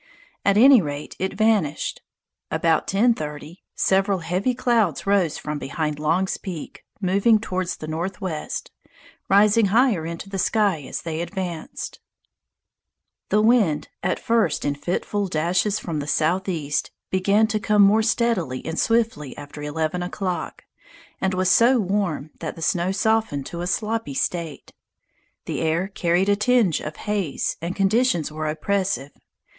[0.43, 2.01] At any rate, it vanished.
[2.49, 8.71] About 10.30 several heavy clouds rose from behind Long's Peak, moving toward the northwest,
[9.29, 11.99] rising higher into the sky as they advanced.
[13.29, 17.45] [Illustration: ON THE HEIGHTS] The wind, at first in fitful dashes from the southeast, began
[17.45, 20.65] to come more steadily and swiftly after eleven o'clock,
[21.21, 24.73] and was so warm that the snow softened to a sloppy state.
[25.45, 29.11] The air carried a tinge of haze, and conditions were oppressive.